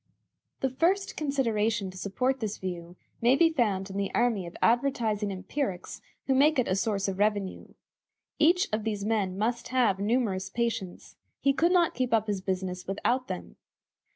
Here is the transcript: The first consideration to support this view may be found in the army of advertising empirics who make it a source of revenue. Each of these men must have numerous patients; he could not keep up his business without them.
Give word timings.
The 0.61 0.69
first 0.71 1.15
consideration 1.15 1.91
to 1.91 1.95
support 1.99 2.39
this 2.39 2.57
view 2.57 2.95
may 3.21 3.35
be 3.35 3.51
found 3.51 3.87
in 3.91 3.97
the 3.97 4.11
army 4.15 4.47
of 4.47 4.57
advertising 4.59 5.29
empirics 5.31 6.01
who 6.25 6.33
make 6.33 6.57
it 6.57 6.67
a 6.67 6.75
source 6.75 7.07
of 7.07 7.19
revenue. 7.19 7.67
Each 8.39 8.67
of 8.73 8.83
these 8.83 9.05
men 9.05 9.37
must 9.37 9.67
have 9.67 9.99
numerous 9.99 10.49
patients; 10.49 11.17
he 11.39 11.53
could 11.53 11.71
not 11.71 11.93
keep 11.93 12.15
up 12.15 12.25
his 12.25 12.41
business 12.41 12.87
without 12.87 13.27
them. 13.27 13.57